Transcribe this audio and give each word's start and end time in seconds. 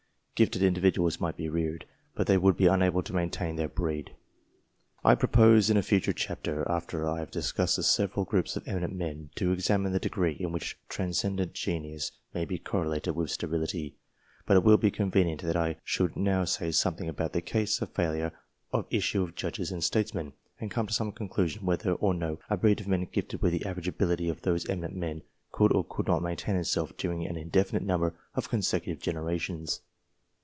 Gifted 0.33 0.63
individuals 0.63 1.19
might 1.19 1.37
be 1.37 1.49
reared, 1.49 1.85
but 2.15 2.25
they 2.25 2.35
would 2.35 2.57
be 2.57 2.65
unable 2.65 3.03
to 3.03 3.13
maintain 3.13 3.57
their 3.57 3.67
breed. 3.69 4.15
I 5.03 5.13
propose 5.13 5.69
in 5.69 5.77
a 5.77 5.83
future 5.83 6.13
chapter, 6.13 6.67
after 6.67 7.07
I 7.07 7.19
have 7.19 7.29
dis 7.29 7.51
cussed 7.51 7.75
the 7.75 7.83
several 7.83 8.25
groups 8.25 8.55
of 8.55 8.67
eminent 8.67 8.95
men, 8.95 9.29
to 9.35 9.51
examine 9.51 9.91
the 9.91 9.99
degree 9.99 10.33
in 10.39 10.51
which 10.51 10.79
transcendent 10.89 11.53
genius 11.53 12.11
may 12.33 12.45
be 12.45 12.57
correlated 12.57 13.15
with 13.15 13.29
sterility, 13.29 13.97
but 14.47 14.57
it 14.57 14.63
will 14.63 14.77
be 14.77 14.89
convenient 14.89 15.43
that 15.43 15.55
I 15.55 15.75
should 15.83 16.15
now 16.17 16.45
say 16.45 16.71
something 16.71 17.07
about 17.07 17.33
the 17.33 17.41
causes 17.43 17.79
of 17.79 17.91
failure 17.91 18.31
of 18.73 18.87
issue 18.89 19.21
of 19.21 19.35
Judges 19.35 19.71
and 19.71 19.83
Statesmen, 19.83 20.33
and 20.59 20.71
come 20.71 20.87
to 20.87 20.93
some 20.93 21.11
conclusion 21.11 21.67
whether 21.67 21.93
or 21.93 22.15
no 22.15 22.39
a 22.49 22.57
breed 22.57 22.81
of 22.81 22.87
men 22.87 23.05
gifted 23.11 23.43
with 23.43 23.51
the 23.51 23.63
average 23.67 23.87
ability 23.89 24.27
of 24.27 24.41
those 24.41 24.65
eminent 24.67 24.95
men, 24.95 25.21
could 25.51 25.71
or 25.71 25.83
could 25.85 26.07
not 26.07 26.23
maintain 26.23 26.55
itself 26.55 26.97
during 26.97 27.27
an 27.27 27.37
indefinite 27.37 27.83
number 27.83 28.15
of 28.33 28.49
consecutive 28.49 28.99
genera 29.03 29.37
tions. 29.37 29.81